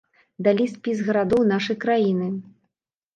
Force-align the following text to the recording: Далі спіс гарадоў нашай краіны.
Далі 0.45 0.65
спіс 0.71 1.03
гарадоў 1.09 1.41
нашай 1.51 1.77
краіны. 1.83 2.31